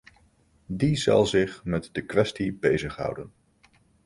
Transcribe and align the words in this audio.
Die 0.65 0.95
zal 0.95 1.25
zich 1.25 1.63
met 1.63 1.89
de 1.91 2.05
kwestie 2.05 2.53
bezighouden. 2.53 3.31